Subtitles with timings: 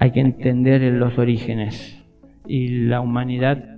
[0.00, 2.02] hay que entender los orígenes
[2.46, 3.76] y la humanidad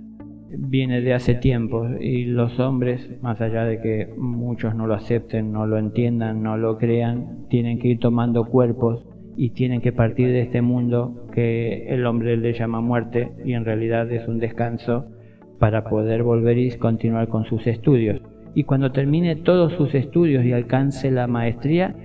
[0.57, 5.51] viene de hace tiempo y los hombres, más allá de que muchos no lo acepten,
[5.51, 9.05] no lo entiendan, no lo crean, tienen que ir tomando cuerpos
[9.35, 13.65] y tienen que partir de este mundo que el hombre le llama muerte y en
[13.65, 15.07] realidad es un descanso
[15.59, 18.21] para poder volver y continuar con sus estudios.
[18.55, 22.02] Y cuando termine todos sus estudios y alcance la maestría,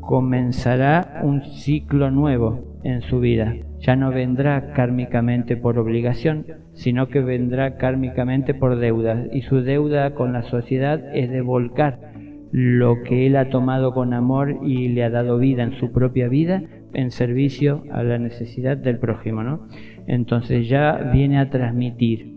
[0.00, 3.54] comenzará un ciclo nuevo en su vida.
[3.80, 9.26] Ya no vendrá kármicamente por obligación, sino que vendrá kármicamente por deuda.
[9.32, 12.10] Y su deuda con la sociedad es de volcar
[12.52, 16.28] lo que él ha tomado con amor y le ha dado vida en su propia
[16.28, 16.62] vida
[16.92, 19.68] en servicio a la necesidad del prójimo, ¿no?
[20.06, 22.34] Entonces ya viene a transmitir.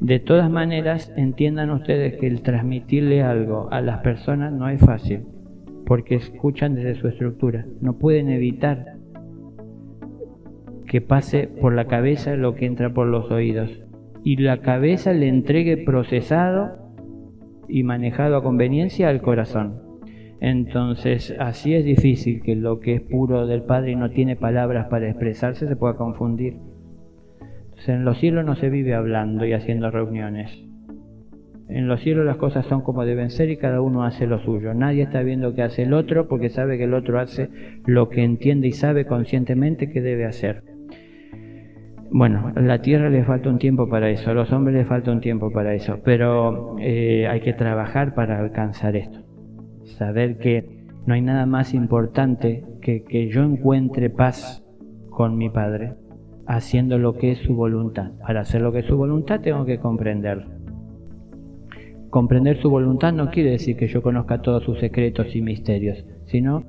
[0.00, 5.24] De todas maneras, entiendan ustedes que el transmitirle algo a las personas no es fácil,
[5.90, 8.94] porque escuchan desde su estructura, no pueden evitar
[10.86, 13.72] que pase por la cabeza lo que entra por los oídos
[14.22, 16.94] y la cabeza le entregue procesado
[17.66, 19.82] y manejado a conveniencia al corazón.
[20.40, 24.86] Entonces, así es difícil que lo que es puro del Padre y no tiene palabras
[24.90, 26.58] para expresarse se pueda confundir.
[27.64, 30.69] Entonces, en los cielos no se vive hablando y haciendo reuniones.
[31.70, 34.74] En los cielos las cosas son como deben ser y cada uno hace lo suyo.
[34.74, 37.48] Nadie está viendo qué hace el otro porque sabe que el otro hace
[37.86, 40.64] lo que entiende y sabe conscientemente que debe hacer.
[42.12, 45.12] Bueno, a la Tierra le falta un tiempo para eso, a los hombres le falta
[45.12, 49.20] un tiempo para eso, pero eh, hay que trabajar para alcanzar esto.
[49.84, 54.64] Saber que no hay nada más importante que que yo encuentre paz
[55.08, 55.94] con mi Padre,
[56.46, 58.10] haciendo lo que es su voluntad.
[58.26, 60.59] Para hacer lo que es su voluntad tengo que comprenderlo.
[62.10, 66.64] Comprender su voluntad no quiere decir que yo conozca todos sus secretos y misterios, sino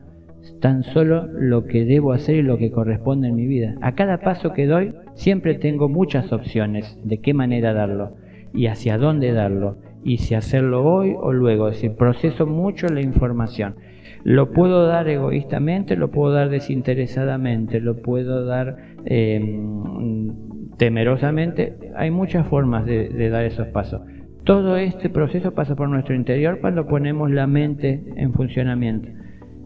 [0.60, 3.76] tan solo lo que debo hacer y lo que corresponde en mi vida.
[3.82, 8.16] A cada paso que doy siempre tengo muchas opciones de qué manera darlo
[8.54, 11.70] y hacia dónde darlo y si hacerlo hoy o luego.
[11.70, 13.76] Es decir, proceso mucho la información.
[14.24, 20.34] Lo puedo dar egoístamente, lo puedo dar desinteresadamente, lo puedo dar em,
[20.78, 21.78] temerosamente.
[21.96, 24.02] Hay muchas formas de dar esos pasos.
[24.44, 29.10] Todo este proceso pasa por nuestro interior cuando ponemos la mente en funcionamiento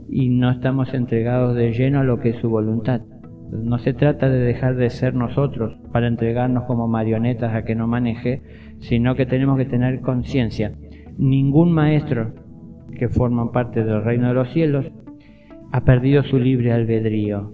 [0.09, 3.02] y no estamos entregados de lleno a lo que es su voluntad.
[3.52, 7.88] No se trata de dejar de ser nosotros para entregarnos como marionetas a que no
[7.88, 8.41] maneje,
[8.80, 10.74] sino que tenemos que tener conciencia.
[11.18, 12.34] Ningún maestro
[12.97, 14.92] que forma parte del reino de los cielos
[15.72, 17.53] ha perdido su libre albedrío.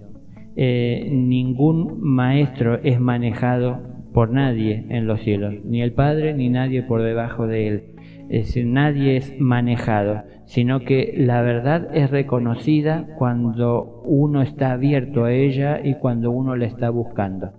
[0.56, 6.82] Eh, ningún maestro es manejado por nadie en los cielos, ni el Padre ni nadie
[6.82, 7.82] por debajo de él.
[8.28, 15.24] Es decir, nadie es manejado, sino que la verdad es reconocida cuando uno está abierto
[15.24, 17.52] a ella y cuando uno la está buscando.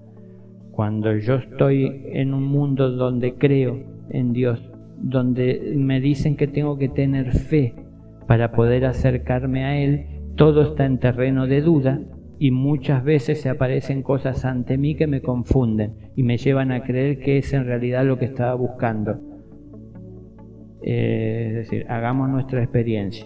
[0.71, 4.59] Cuando yo estoy en un mundo donde creo en Dios,
[4.97, 7.75] donde me dicen que tengo que tener fe
[8.27, 11.99] para poder acercarme a Él, todo está en terreno de duda
[12.43, 16.83] y muchas veces se aparecen cosas ante mí que me confunden y me llevan a
[16.83, 19.17] creer que es en realidad lo que estaba buscando
[20.81, 23.25] eh, es decir, hagamos nuestra experiencia.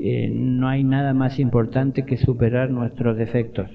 [0.00, 3.70] Eh, no hay nada más importante que superar nuestros defectos,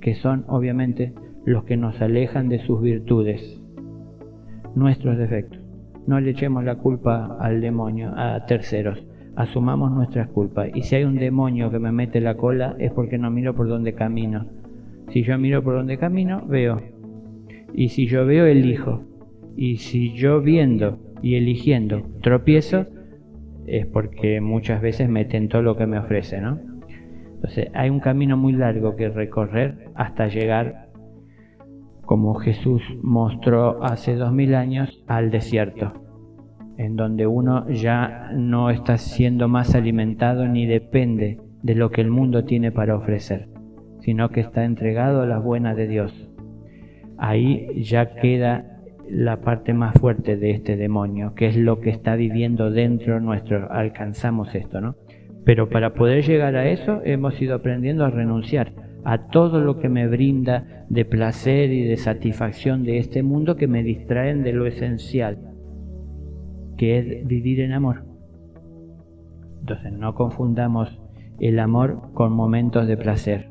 [0.00, 1.12] que son obviamente
[1.44, 3.60] los que nos alejan de sus virtudes,
[4.74, 5.60] nuestros defectos.
[6.06, 9.04] No le echemos la culpa al demonio, a terceros,
[9.38, 10.68] asumamos nuestras culpas.
[10.74, 13.68] Y si hay un demonio que me mete la cola es porque no miro por
[13.68, 14.46] dónde camino.
[15.12, 16.82] Si yo miro por dónde camino, veo.
[17.72, 19.04] Y si yo veo, elijo.
[19.56, 22.86] Y si yo viendo y eligiendo tropiezo,
[23.66, 26.58] es porque muchas veces me tentó lo que me ofrece, ¿no?
[27.36, 30.88] Entonces hay un camino muy largo que recorrer hasta llegar,
[32.04, 35.92] como Jesús mostró hace dos mil años, al desierto,
[36.78, 42.08] en donde uno ya no está siendo más alimentado ni depende de lo que el
[42.08, 43.48] mundo tiene para ofrecer,
[44.00, 46.30] sino que está entregado a las buenas de Dios.
[47.18, 48.78] Ahí ya queda
[49.10, 53.72] la parte más fuerte de este demonio, que es lo que está viviendo dentro nuestro,
[53.72, 54.94] alcanzamos esto, ¿no?
[55.44, 58.72] Pero para poder llegar a eso hemos ido aprendiendo a renunciar
[59.04, 63.66] a todo lo que me brinda de placer y de satisfacción de este mundo que
[63.66, 65.38] me distraen de lo esencial,
[66.78, 68.04] que es vivir en amor.
[69.60, 70.98] Entonces no confundamos
[71.40, 73.50] el amor con momentos de placer,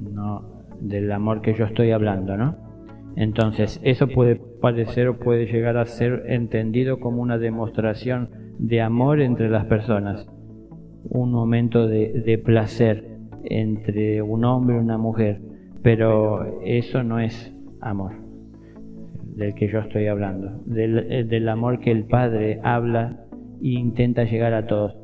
[0.00, 2.56] no del amor que yo estoy hablando, ¿no?
[3.16, 9.20] Entonces, eso puede parecer o puede llegar a ser entendido como una demostración de amor
[9.20, 10.28] entre las personas,
[11.10, 15.40] un momento de, placer entre un hombre y una mujer,
[15.82, 18.27] pero eso no es amor
[19.38, 23.20] del que yo estoy hablando, del, eh, del amor que el Padre habla
[23.62, 24.96] e intenta llegar a todos.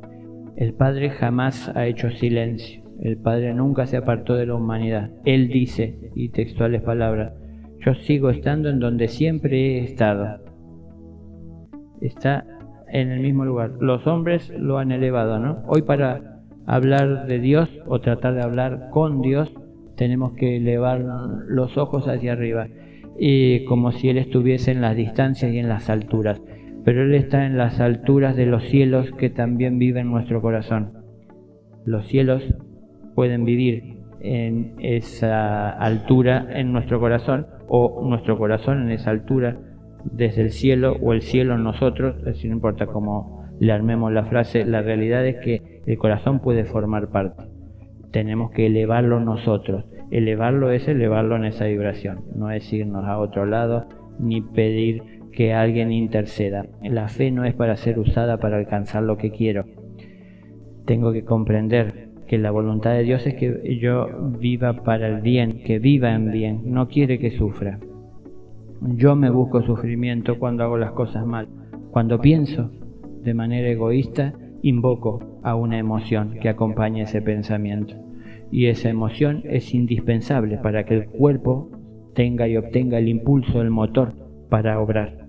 [0.57, 5.11] El Padre jamás ha hecho silencio, el Padre nunca se apartó de la humanidad.
[5.23, 7.33] Él dice, y textuales palabras,
[7.79, 10.43] yo sigo estando en donde siempre he estado.
[12.01, 12.45] Está
[12.89, 13.71] en el mismo lugar.
[13.79, 15.63] Los hombres lo han elevado, ¿no?
[15.67, 19.51] Hoy para hablar de Dios o tratar de hablar con Dios,
[19.95, 21.01] tenemos que elevar
[21.47, 22.67] los ojos hacia arriba,
[23.67, 26.41] como si Él estuviese en las distancias y en las alturas.
[26.83, 30.93] Pero Él está en las alturas de los cielos que también viven en nuestro corazón.
[31.85, 32.43] Los cielos
[33.15, 39.57] pueden vivir en esa altura en nuestro corazón o nuestro corazón en esa altura
[40.03, 44.25] desde el cielo o el cielo en nosotros, si no importa cómo le armemos la
[44.25, 47.43] frase, la realidad es que el corazón puede formar parte.
[48.11, 49.85] Tenemos que elevarlo nosotros.
[50.15, 55.03] Elevarlo es elevarlo en esa vibración, no es irnos a otro lado ni pedir
[55.33, 56.67] que alguien interceda.
[56.81, 59.65] La fe no es para ser usada para alcanzar lo que quiero.
[60.85, 64.07] Tengo que comprender que la voluntad de Dios es que yo
[64.39, 67.81] viva para el bien, que viva en bien, no quiere que sufra.
[68.79, 71.49] Yo me busco sufrimiento cuando hago las cosas mal.
[71.91, 72.71] Cuando pienso
[73.21, 78.04] de manera egoísta, invoco a una emoción que acompañe ese pensamiento.
[78.51, 81.69] Y esa emoción es indispensable para que el cuerpo
[82.13, 84.13] tenga y obtenga el impulso del motor
[84.49, 85.27] para obrar.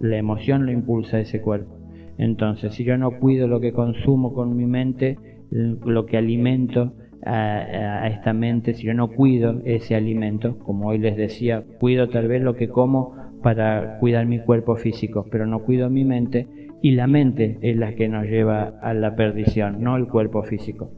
[0.00, 1.74] La emoción lo impulsa a ese cuerpo.
[2.18, 5.18] Entonces, si yo no cuido lo que consumo con mi mente,
[5.50, 11.16] lo que alimento a, esta mente, si yo no cuido ese alimento, como hoy les
[11.16, 15.90] decía, cuido tal vez lo que como para cuidar mi cuerpo físico, pero no cuido
[15.90, 16.48] mi mente
[16.82, 20.90] y la mente es la que nos lleva a la perdición, no el cuerpo físico.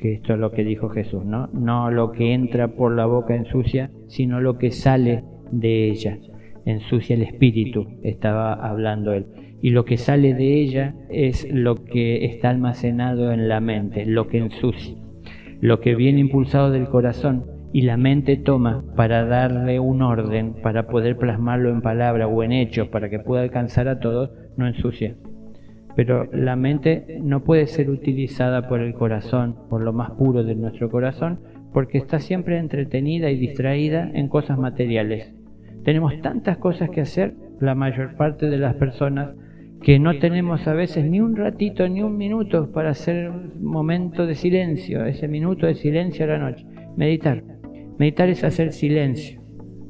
[0.00, 1.48] Que esto es lo que dijo Jesús, ¿no?
[1.52, 6.18] No lo que entra por la boca ensucia, sino lo que sale de ella.
[6.64, 9.26] Ensucia el espíritu, estaba hablando él
[9.60, 14.28] y lo que sale de ella es lo que está almacenado en la mente, lo
[14.28, 14.96] que ensucia,
[15.60, 20.86] lo que viene impulsado del corazón y la mente toma para darle un orden, para
[20.86, 25.16] poder plasmarlo en palabra o en hechos, para que pueda alcanzar a todos, no ensucia.
[25.96, 30.54] Pero la mente no puede ser utilizada por el corazón, por lo más puro de
[30.54, 31.40] nuestro corazón,
[31.72, 35.34] porque está siempre entretenida y distraída en cosas materiales.
[35.84, 39.34] Tenemos tantas cosas que hacer, la mayor parte de las personas
[39.82, 44.26] que no tenemos a veces ni un ratito, ni un minuto para hacer un momento
[44.26, 46.66] de silencio, ese minuto de silencio a la noche.
[46.96, 47.44] Meditar.
[47.98, 49.40] Meditar es hacer silencio,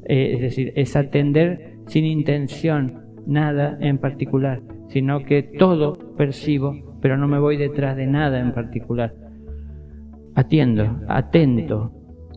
[0.06, 7.16] eh, es decir, es atender sin intención nada en particular, sino que todo percibo, pero
[7.16, 9.14] no me voy detrás de nada en particular.
[10.34, 11.92] Atiendo, atento,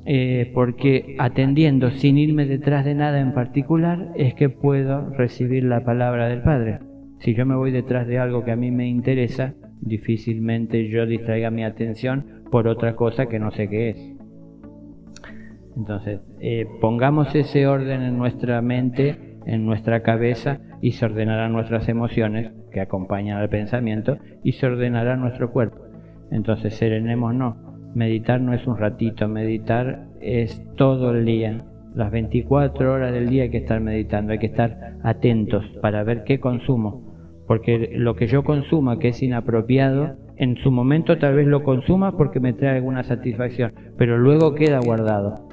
[0.06, 5.84] eh, porque atendiendo sin irme detrás de nada en particular es que puedo recibir la
[5.84, 6.80] palabra del Padre.
[7.20, 11.52] Si yo me voy detrás de algo que a mí me interesa, difícilmente yo distraiga
[11.52, 14.16] mi atención por otra cosa que no sé qué es.
[15.78, 21.88] Entonces, eh, pongamos ese orden en nuestra mente, en nuestra cabeza, y se ordenarán nuestras
[21.90, 25.84] emociones, que acompañan al pensamiento, y se ordenará nuestro cuerpo.
[26.32, 27.56] Entonces, serenémonos.
[27.94, 31.58] Meditar no es un ratito, meditar es todo el día,
[31.94, 36.24] las 24 horas del día hay que estar meditando, hay que estar atentos para ver
[36.24, 41.48] qué consumo, porque lo que yo consuma que es inapropiado, en su momento tal vez
[41.48, 45.50] lo consuma porque me trae alguna satisfacción, pero luego queda guardado.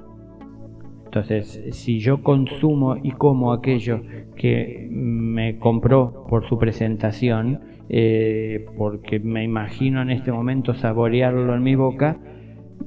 [1.18, 4.00] Entonces, si yo consumo y como aquello
[4.36, 11.62] que me compró por su presentación, eh, porque me imagino en este momento saborearlo en
[11.62, 12.18] mi boca,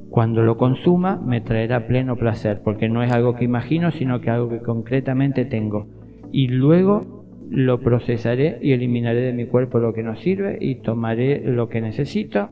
[0.09, 4.29] cuando lo consuma me traerá pleno placer, porque no es algo que imagino, sino que
[4.29, 5.87] algo que concretamente tengo.
[6.31, 11.41] Y luego lo procesaré y eliminaré de mi cuerpo lo que no sirve y tomaré
[11.43, 12.49] lo que necesito,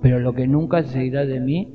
[0.00, 1.72] pero lo que nunca se irá de mí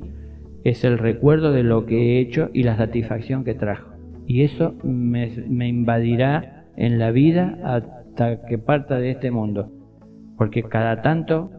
[0.68, 3.92] es el recuerdo de lo que he hecho y la satisfacción que trajo.
[4.26, 9.70] Y eso me, me invadirá en la vida hasta que parta de este mundo.
[10.36, 11.50] Porque cada tanto,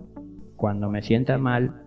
[0.56, 1.84] cuando me sienta mal,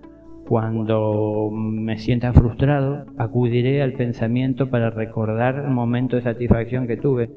[0.49, 7.31] cuando me sienta frustrado, acudiré al pensamiento para recordar el momento de satisfacción que tuve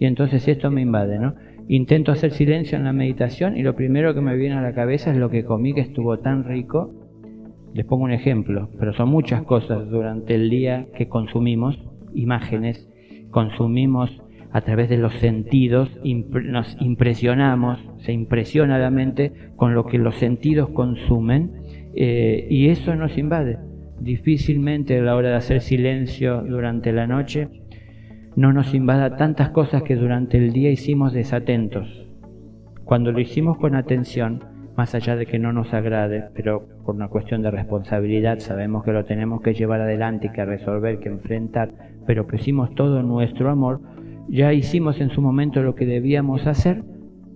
[0.00, 1.34] y entonces esto me invade, ¿no?
[1.68, 5.12] Intento hacer silencio en la meditación y lo primero que me viene a la cabeza
[5.12, 6.90] es lo que comí que estuvo tan rico.
[7.74, 11.78] Les pongo un ejemplo, pero son muchas cosas durante el día que consumimos,
[12.14, 12.88] imágenes,
[13.30, 14.20] consumimos
[14.52, 20.16] a través de los sentidos, nos impresionamos, se impresiona la mente con lo que los
[20.16, 21.52] sentidos consumen
[21.94, 23.58] eh, y eso nos invade.
[24.00, 27.48] difícilmente a la hora de hacer silencio durante la noche
[28.34, 32.06] no nos invada tantas cosas que durante el día hicimos desatentos.
[32.84, 34.44] Cuando lo hicimos con atención,
[34.80, 38.92] más allá de que no nos agrade, pero por una cuestión de responsabilidad sabemos que
[38.92, 41.70] lo tenemos que llevar adelante, que resolver, que enfrentar,
[42.06, 43.82] pero que hicimos todo nuestro amor,
[44.30, 46.82] ya hicimos en su momento lo que debíamos hacer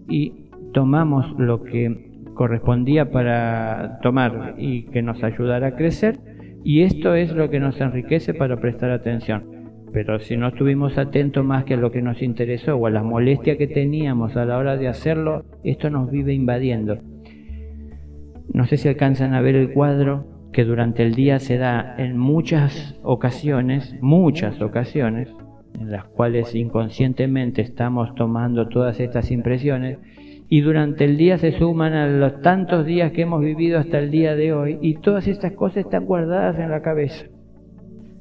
[0.08, 6.18] y tomamos lo que correspondía para tomar y que nos ayudara a crecer
[6.64, 9.44] y esto es lo que nos enriquece para prestar atención.
[9.92, 13.02] Pero si no estuvimos atentos más que a lo que nos interesó o a la
[13.02, 16.96] molestia que teníamos a la hora de hacerlo, esto nos vive invadiendo.
[18.52, 22.16] No sé si alcanzan a ver el cuadro que durante el día se da en
[22.16, 25.28] muchas ocasiones, muchas ocasiones,
[25.78, 29.98] en las cuales inconscientemente estamos tomando todas estas impresiones
[30.48, 34.10] y durante el día se suman a los tantos días que hemos vivido hasta el
[34.10, 37.26] día de hoy y todas estas cosas están guardadas en la cabeza.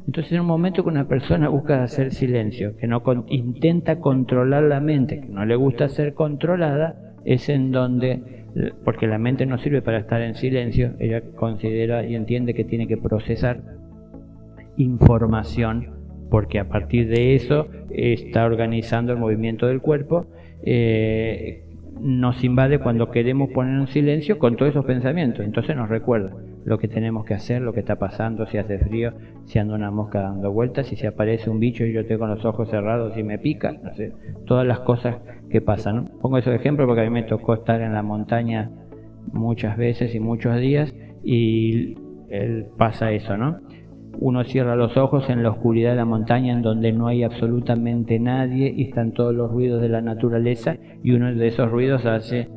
[0.08, 4.80] Entonces en un momento que una persona busca hacer silencio, que no intenta controlar la
[4.80, 8.46] mente, que no le gusta ser controlada, es en donde,
[8.84, 12.88] porque la mente no sirve para estar en silencio, ella considera y entiende que tiene
[12.88, 13.62] que procesar
[14.77, 15.92] información,
[16.30, 20.27] porque a partir de eso está organizando el movimiento del cuerpo,
[20.63, 21.63] eh,
[22.00, 25.46] nos invade cuando queremos poner en silencio con todos esos pensamientos.
[25.46, 26.34] Entonces nos recuerda
[26.65, 29.13] lo que tenemos que hacer, lo que está pasando, si hace frío,
[29.46, 32.46] si anda una mosca dando vueltas, si se aparece un bicho y yo tengo los
[32.46, 34.13] ojos cerrados y me pica, no sé,
[34.46, 35.17] todas las cosas
[35.50, 36.12] que pasan.
[36.22, 38.72] Pongo esos ejemplos porque a mí me tocó estar en la montaña
[39.32, 40.93] muchas veces y muchos días
[41.24, 41.96] y
[42.77, 43.60] pasa eso, ¿no?
[44.20, 48.20] Uno cierra los ojos en la oscuridad de la montaña en donde no hay absolutamente
[48.20, 52.48] nadie y están todos los ruidos de la naturaleza y uno de esos ruidos hace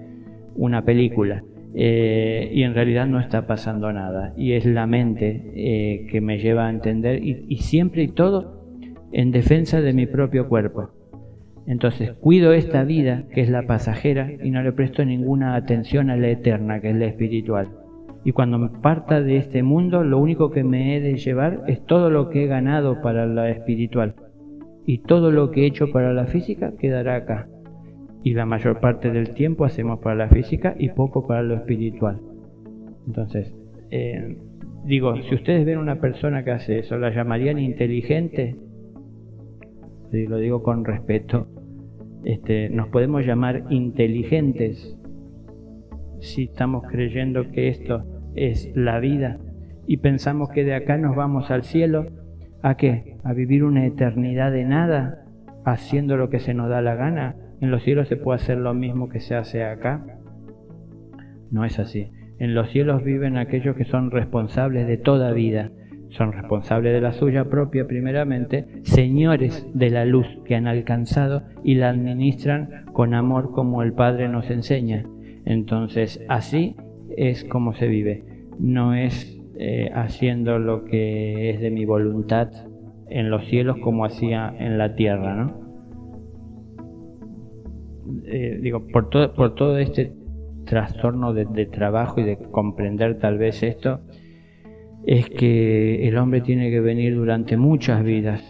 [0.55, 1.43] una película.
[1.75, 4.33] Eh, y en realidad no está pasando nada.
[4.37, 8.65] Y es la mente eh, que me lleva a entender y, siempre y todo
[9.13, 10.91] en defensa de mi propio cuerpo.
[11.67, 16.17] Entonces cuido esta vida que es la pasajera y no le presto ninguna atención a
[16.17, 17.69] la eterna que es la espiritual.
[18.25, 21.85] Y cuando me parta de este mundo, lo único que me he de llevar es
[21.85, 24.15] todo lo que he ganado para la espiritual.
[24.85, 27.49] Y todo lo que he hecho para la física quedará acá.
[28.27, 32.21] Y la mayor parte del tiempo hacemos para la física y poco para lo espiritual.
[33.07, 33.55] Entonces,
[33.93, 34.37] eh,
[34.85, 38.57] digo, si ustedes ven una persona que hace eso, ¿la llamarían inteligente?
[40.11, 41.47] Si lo digo con respeto.
[42.25, 44.99] Este, nos podemos llamar inteligentes
[46.19, 48.03] si estamos creyendo que esto
[48.35, 49.39] es la vida
[49.87, 52.07] y pensamos que de acá nos vamos al cielo,
[52.61, 53.19] ¿a qué?
[53.23, 55.23] ¿A vivir una eternidad de nada?
[55.65, 57.37] ¿Haciendo lo que se nos da la gana?
[57.67, 60.07] ¿En los cielos se puede hacer lo mismo que se hace acá?
[61.51, 62.13] No es así.
[62.39, 65.73] En los cielos viven aquellos que son responsables de toda vida,
[66.11, 71.75] son responsables de la suya propia primeramente, señores de la luz que han alcanzado y
[71.75, 75.05] la administran con amor como el Padre nos enseña.
[75.45, 76.77] Entonces así
[77.17, 78.23] es como se vive,
[78.61, 82.49] no es eh, haciendo lo que es de mi voluntad
[83.11, 85.66] en los cielos como hacía en la tierra, ¿no?
[88.27, 90.13] Eh, digo, por todo, por todo este
[90.65, 94.01] trastorno de, trabajo y de comprender tal vez esto,
[95.07, 98.43] es que el hombre tiene que venir durante muchas vidas,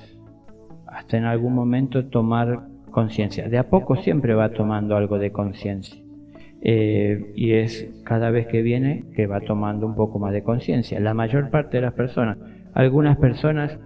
[0.87, 3.49] hasta en algún momento tomar conciencia.
[3.49, 6.03] De a poco siempre va tomando algo de conciencia.
[6.63, 10.99] Eh, y es cada vez que viene que va tomando un poco más de conciencia.
[10.99, 12.39] La mayor parte de las personas,
[12.73, 13.79] algunas personas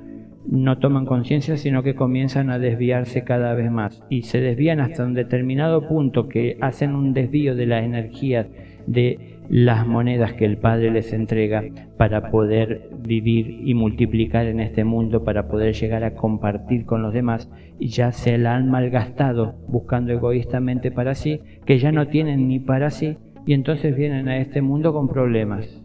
[0.47, 4.03] no toman conciencia, sino que comienzan a desviarse cada vez más.
[4.09, 8.47] Y se desvían hasta un determinado punto que hacen un desvío de las energías
[8.87, 11.65] de las monedas que el Padre les entrega
[11.97, 17.13] para poder vivir y multiplicar en este mundo, para poder llegar a compartir con los
[17.13, 22.47] demás, y ya se la han malgastado buscando egoístamente para sí, que ya no tienen
[22.47, 25.83] ni para sí, y entonces vienen a este mundo con problemas,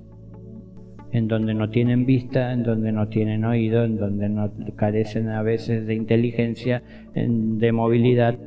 [1.12, 5.42] en donde no tienen vista, en donde no tienen oído, en donde no carecen a
[5.42, 6.84] veces de inteligencia,
[7.14, 8.38] de movilidad,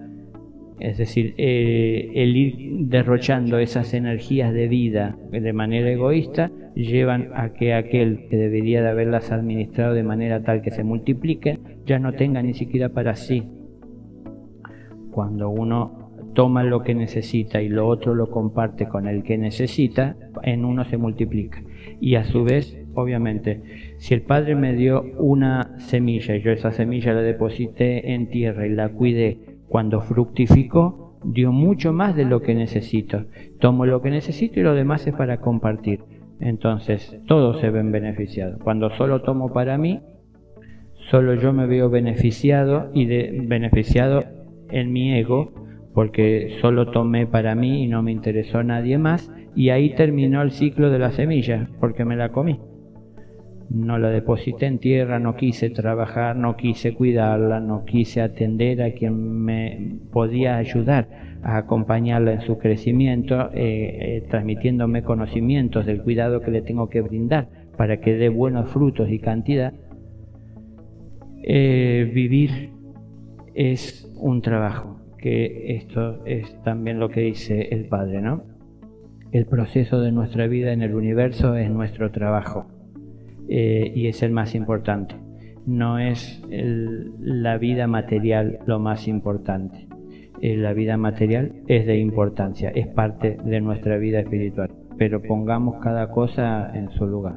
[0.80, 2.56] es decir, eh, el ir
[2.88, 8.88] derrochando esas energías de vida de manera egoísta llevan a que aquel que debería de
[8.88, 13.42] haberlas administrado de manera tal que se multipliquen ya no tenga ni siquiera para sí.
[15.10, 15.97] Cuando uno
[16.38, 20.14] toma lo que necesita y lo otro lo comparte con el que necesita,
[20.44, 21.64] en uno se multiplica.
[22.00, 23.60] Y a su vez, obviamente,
[23.96, 28.68] si el Padre me dio una semilla y yo esa semilla la deposité en tierra
[28.68, 33.24] y la cuidé, cuando fructificó, dio mucho más de lo que necesito.
[33.58, 36.04] Tomo lo que necesito y lo demás es para compartir.
[36.38, 38.60] Entonces todos se ven beneficiados.
[38.62, 40.02] Cuando solo tomo para mí,
[41.10, 44.22] solo yo me veo beneficiado y beneficiado
[44.70, 45.66] en mi ego
[45.98, 50.52] porque solo tomé para mí y no me interesó nadie más y ahí terminó el
[50.52, 52.60] ciclo de la semilla porque me la comí.
[53.68, 58.92] No la deposité en tierra, no quise trabajar, no quise cuidarla, no quise atender a
[58.92, 61.08] quien me podía ayudar
[61.42, 67.00] a acompañarla en su crecimiento, eh, eh, transmitiéndome conocimientos del cuidado que le tengo que
[67.00, 69.72] brindar para que dé buenos frutos y cantidad.
[71.42, 72.70] Eh, vivir
[73.56, 78.44] es un trabajo, que esto es también lo que dice el Padre, ¿no?
[79.30, 82.66] El proceso de nuestra vida en el universo es nuestro trabajo
[83.48, 85.16] y es el más importante.
[85.66, 89.88] No es la vida material lo más importante
[90.40, 95.82] eh, la vida material es de importancia, es parte de nuestra vida espiritual, pero pongamos
[95.82, 97.34] cada cosa en su lugar.